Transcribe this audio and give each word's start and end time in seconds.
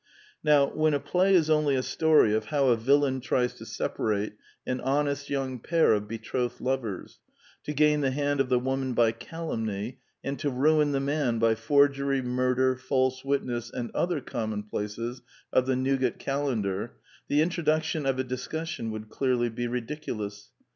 Now 0.43 0.65
when 0.65 0.95
a 0.95 0.99
play 0.99 1.35
is 1.35 1.47
only 1.47 1.75
a 1.75 1.83
story 1.83 2.33
of 2.33 2.45
how 2.45 2.69
a 2.69 2.75
vil 2.75 3.01
The 3.01 3.11
Technical 3.19 3.37
Novelty 3.37 3.53
215 3.53 3.53
lain 3.53 3.53
tries 3.53 3.53
to 3.53 3.65
separate 3.71 4.33
an 4.65 4.81
honest 4.81 5.29
young 5.29 5.59
pair 5.59 5.93
of 5.93 6.07
betrothed 6.07 6.59
lovers; 6.59 7.19
to 7.65 7.73
gain 7.75 8.01
the 8.01 8.09
hand 8.09 8.39
of 8.39 8.49
the 8.49 8.57
woman 8.57 8.95
by 8.95 9.11
calumny; 9.11 9.99
and 10.23 10.39
to 10.39 10.49
ruin 10.49 10.91
the 10.93 10.99
man 10.99 11.37
by 11.37 11.53
forgery, 11.53 12.23
murder, 12.23 12.75
false 12.75 13.23
witness, 13.23 13.69
and 13.69 13.91
other 13.93 14.21
commonplaces 14.21 15.21
of 15.53 15.67
the 15.67 15.75
Newgate 15.75 16.17
Calendar, 16.17 16.93
the 17.27 17.43
introduction 17.43 18.07
of 18.07 18.17
a 18.17 18.23
discussion 18.23 18.89
would 18.89 19.07
clearly 19.07 19.49
be 19.49 19.67
ridiculous. 19.67 20.49